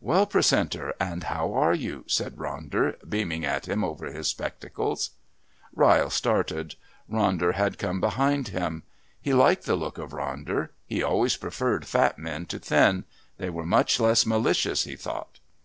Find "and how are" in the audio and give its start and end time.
1.00-1.74